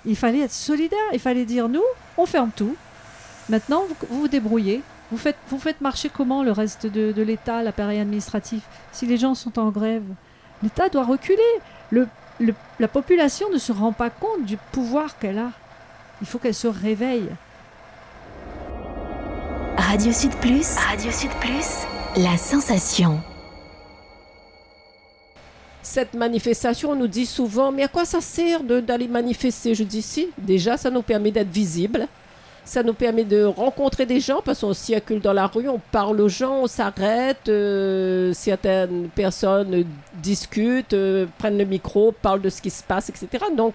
[0.04, 0.98] Il fallait être solidaire.
[1.12, 1.82] Il fallait dire nous,
[2.16, 2.76] on ferme tout.
[3.48, 4.82] Maintenant, vous, vous débrouillez.
[5.10, 9.16] Vous faites, vous faites marcher comment le reste de, de l'État, l'appareil administratif Si les
[9.16, 10.04] gens sont en grève,
[10.62, 11.38] l'État doit reculer.
[11.90, 12.06] Le,
[12.40, 15.50] le- la population ne se rend pas compte du pouvoir qu'elle a.
[16.20, 17.28] Il faut qu'elle se réveille.
[19.78, 20.76] Radio Sud Plus.
[20.76, 21.86] Radio Sud Plus.
[22.16, 23.20] La sensation.
[25.82, 29.74] Cette manifestation, on nous dit souvent, mais à quoi ça sert de- d'aller manifester?
[29.74, 32.06] Je dis si, déjà, ça nous permet d'être visibles.
[32.68, 36.20] Ça nous permet de rencontrer des gens parce qu'on circule dans la rue, on parle
[36.20, 37.48] aux gens, on s'arrête.
[37.48, 43.42] euh, certaines personnes discutent, euh, prennent le micro, parlent de ce qui se passe, etc.
[43.56, 43.72] Donc,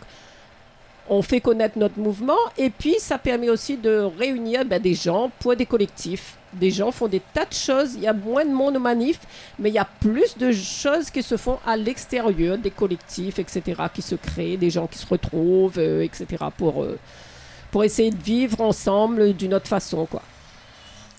[1.09, 5.31] on fait connaître notre mouvement et puis ça permet aussi de réunir ben, des gens
[5.39, 6.37] pour des collectifs.
[6.53, 9.21] Des gens font des tas de choses, il y a moins de monde aux manifs,
[9.57, 13.81] mais il y a plus de choses qui se font à l'extérieur, des collectifs, etc.,
[13.91, 16.85] qui se créent, des gens qui se retrouvent, euh, etc., pour,
[17.73, 20.05] pour essayer de vivre ensemble d'une autre façon.
[20.05, 20.21] Quoi.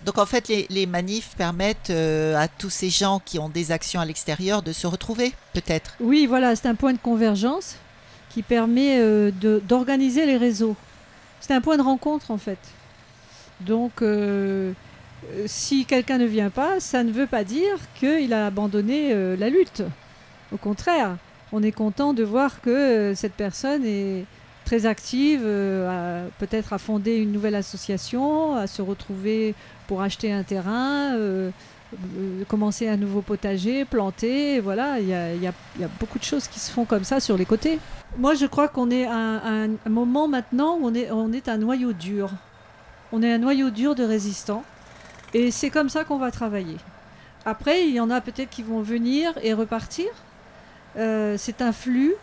[0.04, 3.72] Donc en fait, les, les manifs permettent euh, à tous ces gens qui ont des
[3.72, 5.96] actions à l'extérieur de se retrouver, peut-être.
[5.98, 7.74] Oui, voilà, c'est un point de convergence
[8.30, 10.76] qui permet euh, de- d'organiser les réseaux.
[11.40, 12.58] C'est un point de rencontre en fait.
[13.60, 14.72] Donc, euh,
[15.46, 19.48] si quelqu'un ne vient pas, ça ne veut pas dire qu'il a abandonné euh, la
[19.50, 19.82] lutte.
[20.52, 21.16] Au contraire,
[21.50, 24.24] on est content de voir que euh, cette personne est
[24.64, 29.54] très active, euh, peut-être à fonder une nouvelle association, à se retrouver
[29.86, 31.14] pour acheter un terrain.
[31.14, 31.50] euh,
[32.18, 36.24] euh, commencer un nouveau potager, planter, voilà, il y a, y y a beaucoup de
[36.24, 37.78] choses qui se font comme ça sur les côtés.
[38.18, 41.48] Moi, je crois qu'on est à un, un moment maintenant où on est, on est
[41.48, 42.30] un noyau dur.
[43.12, 44.64] On est un noyau dur de résistants.
[45.34, 46.78] Et c'est comme ça qu'on va travailler.
[47.44, 50.06] Après, il y en a peut-être qui vont venir et repartir.
[50.96, 52.14] C'est un flux.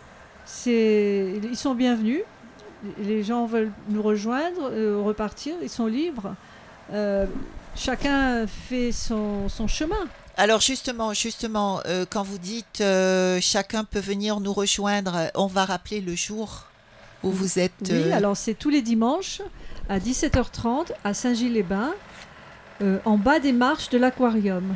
[0.66, 2.22] Ils sont bienvenus.
[2.98, 5.54] Les gens veulent nous rejoindre, euh, repartir.
[5.62, 6.34] Ils sont libres.
[6.92, 7.26] Euh,
[7.76, 10.08] chacun fait son, son chemin.
[10.36, 12.82] Alors justement, justement, euh, quand vous dites
[13.40, 16.66] chacun peut venir nous rejoindre, on va rappeler le jour
[17.22, 17.90] où vous êtes.
[17.90, 19.42] Oui, alors c'est tous les dimanches
[19.88, 21.94] à 17h30 à Saint-Gilles-les-Bains,
[23.04, 24.74] en bas des marches de l'aquarium.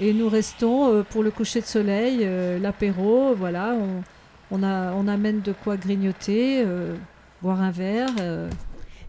[0.00, 2.28] Et nous restons pour le coucher de soleil,
[2.60, 4.02] l'apéro, voilà, on,
[4.50, 6.94] on, a, on amène de quoi grignoter, euh,
[7.42, 8.10] boire un verre.
[8.20, 8.48] euh.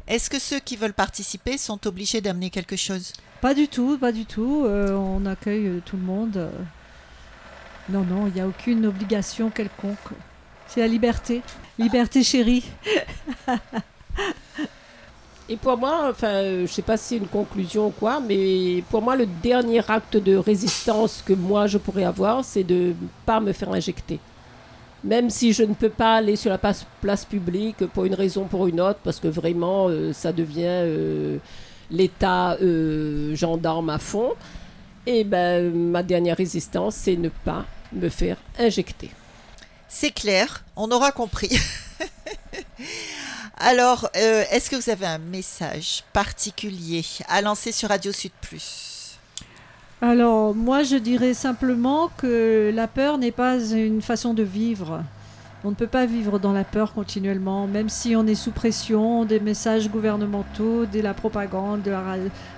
[0.08, 3.12] Est-ce que ceux qui veulent participer sont obligés d'amener quelque chose?
[3.42, 4.64] Pas du tout, pas du tout.
[4.66, 6.50] Euh, on accueille tout le monde.
[7.90, 9.98] Non, non, il n'y a aucune obligation quelconque.
[10.68, 11.42] C'est la liberté.
[11.78, 12.66] Liberté chérie.
[15.48, 19.02] Et pour moi, enfin, je sais pas si c'est une conclusion ou quoi, mais pour
[19.04, 23.40] moi, le dernier acte de résistance que moi je pourrais avoir, c'est de ne pas
[23.40, 24.20] me faire injecter.
[25.06, 28.46] Même si je ne peux pas aller sur la place, publique pour une raison ou
[28.46, 31.38] pour une autre, parce que vraiment, euh, ça devient euh,
[31.92, 34.34] l'état euh, gendarme à fond.
[35.06, 39.12] Et ben, ma dernière résistance, c'est ne pas me faire injecter.
[39.88, 41.56] C'est clair, on aura compris.
[43.58, 48.85] Alors, est-ce que vous avez un message particulier à lancer sur Radio Sud Plus?
[50.02, 55.04] Alors, moi, je dirais simplement que la peur n'est pas une façon de vivre.
[55.64, 59.26] On ne peut pas vivre dans la peur continuellement, même si on est sous pression
[59.26, 62.04] des messages gouvernementaux, de la propagande, de la,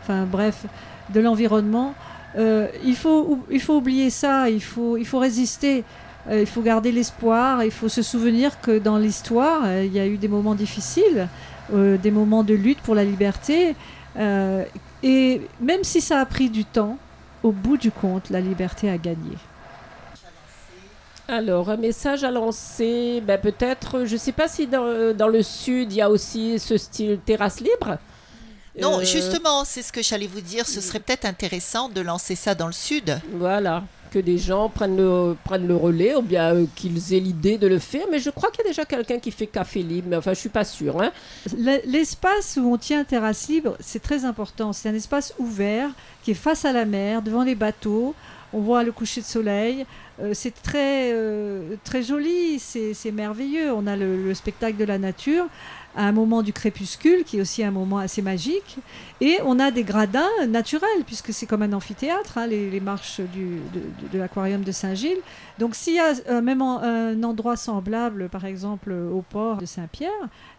[0.01, 0.65] enfin bref,
[1.13, 1.93] de l'environnement.
[2.37, 5.83] Euh, il, faut, il faut oublier ça, il faut, il faut résister,
[6.29, 9.99] Euh, il faut garder l'espoir, il faut se souvenir que dans l'histoire, euh, il y
[9.99, 11.29] a eu des moments difficiles,
[11.71, 13.75] des moments de lutte pour la liberté.
[15.03, 16.97] et même si ça a pris du temps,
[17.47, 19.37] au bout du compte, la liberté a gagné.
[21.29, 25.43] Alors, un message à lancer, ben, peut-être, je ne sais pas si dans, dans le
[25.43, 27.97] sud, il y a aussi ce style terrasse libre.
[28.79, 30.67] Non, Euh, justement, c'est ce que j'allais vous dire.
[30.67, 33.19] Ce serait peut-être intéressant de lancer ça dans le sud.
[33.33, 37.57] Voilà, que des gens prennent le, prennent le relais ou bien euh, qu'ils aient l'idée
[37.57, 38.05] de le faire.
[38.11, 40.39] Mais je crois qu'il y a déjà quelqu'un qui fait café libre, mais enfin, je
[40.39, 41.01] suis pas sûre.
[41.01, 41.11] Hein.
[41.57, 44.73] Le- L'espace où on tient terrasse libre, c'est très important.
[44.73, 45.89] C'est un espace ouvert
[46.23, 48.15] qui est face à la mer, devant les bateaux.
[48.53, 49.85] On voit le coucher de soleil.
[50.21, 53.71] Euh, c'est très, euh, très joli, c'est merveilleux.
[53.73, 55.45] On a le spectacle de la nature
[55.95, 58.77] à un moment du crépuscule, qui est aussi un moment assez magique.
[59.19, 63.61] Et on a des gradins naturels, puisque c'est comme un amphithéâtre, hein, les, marches du-
[64.11, 65.21] de, l'aquarium de Saint-Gilles.
[65.57, 70.11] Donc s'il y a euh, même un endroit semblable, par exemple au port de Saint-Pierre,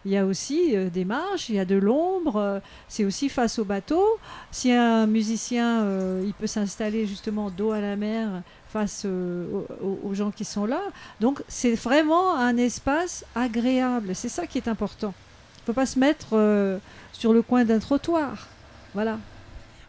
[0.05, 3.27] il y a aussi euh, des marches, il y a de l'ombre, euh, c'est aussi
[3.29, 4.03] face au bateau.
[4.51, 10.13] Si un musicien, euh, il peut s'installer justement dos à la mer face aux, aux-
[10.13, 10.81] gens qui sont là.
[11.19, 15.13] Donc c'est vraiment un espace agréable, c'est ça qui est important.
[15.57, 16.79] Il ne faut pas se mettre
[17.11, 18.47] sur le coin d'un trottoir.
[18.93, 19.19] Voilà.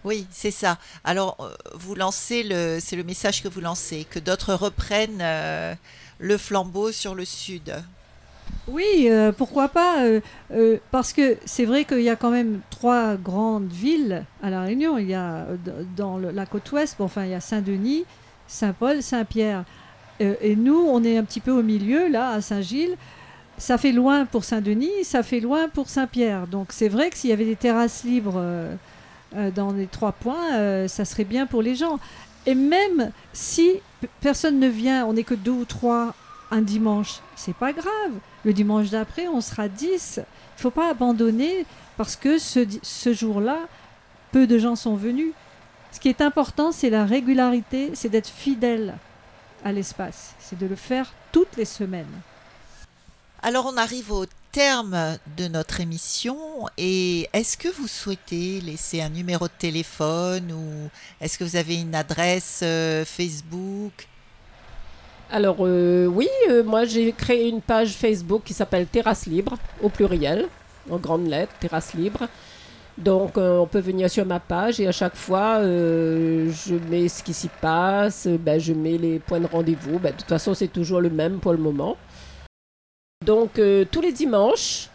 [0.05, 0.79] Oui, c'est ça.
[1.05, 1.37] Alors,
[1.75, 5.23] vous lancez le, c'est le message que vous lancez, que d'autres reprennent
[6.19, 7.75] le flambeau sur le sud.
[8.69, 10.21] Oui, euh, pourquoi pas euh,
[10.53, 14.63] euh, Parce que c'est vrai qu'il y a quand même trois grandes villes à La
[14.63, 14.99] Réunion.
[14.99, 15.47] Il y a
[15.97, 18.05] dans la côte ouest, bon, enfin, il y a Saint-Denis,
[18.47, 19.65] Saint-Paul, Saint-Pierre.
[20.21, 22.97] Et nous, on est un petit peu au milieu, là, à Saint-Gilles.
[23.57, 26.47] Ça fait loin pour Saint-Denis, ça fait loin pour Saint-Pierre.
[26.47, 28.43] Donc c'est vrai que s'il y avait des terrasses libres
[29.55, 31.99] dans les trois points, ça serait bien pour les gens.
[32.47, 33.73] Et même si
[34.21, 36.15] personne ne vient, on n'est que deux ou trois
[36.51, 38.13] un dimanche, c'est pas grave.
[38.45, 40.17] Le dimanche d'après, on sera 10.
[40.17, 41.65] Il ne faut pas abandonner
[41.97, 43.59] parce que ce, jour-là,
[44.33, 45.33] peu de gens sont venus.
[45.93, 48.95] Ce qui est important, c'est la régularité, c'est d'être fidèle
[49.65, 50.35] à l'espace.
[50.39, 52.21] C'est de le faire toutes les semaines.
[53.43, 56.37] Alors, on arrive au terme de notre émission
[56.77, 61.77] et est-ce que vous souhaitez laisser un numéro de téléphone ou est-ce que vous avez
[61.77, 64.09] une adresse euh, Facebook?
[65.31, 69.89] Alors, euh, oui, euh, moi j'ai créé une page Facebook qui s'appelle Terrasse Libre, au
[69.89, 70.49] pluriel,
[70.91, 72.27] en grandes lettres, Terrasse Libre.
[72.99, 77.23] Donc, euh, on peut venir sur ma page et à chaque fois, je mets ce
[77.23, 79.99] qui s'y passe, ben, je mets les points de rendez-vous.
[79.99, 81.97] Ben, de toute façon, c'est toujours le même pour le moment.
[83.25, 83.61] Donc,
[83.91, 84.91] tous les dimanches,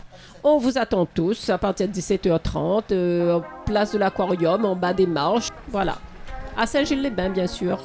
[0.48, 4.94] on vous attend tous à partir de 17h30, euh, en place de l'aquarium, en bas
[4.94, 5.50] des marches.
[5.70, 5.98] Voilà.
[6.56, 7.80] À Saint-Gilles-les-Bains, bien sûr.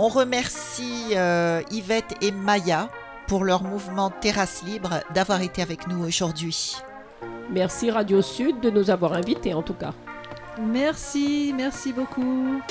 [0.00, 2.88] On remercie euh, Yvette et Maya
[3.26, 6.76] pour leur mouvement Terrasse Libre d'avoir été avec nous aujourd'hui.
[7.50, 9.94] Merci Radio Sud de nous avoir invités en tout cas.
[10.60, 12.62] Merci, merci beaucoup.